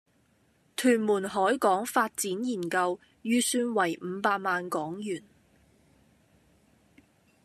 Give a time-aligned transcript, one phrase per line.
[0.75, 5.21] 屯門海港發展研究，預算為五百萬港元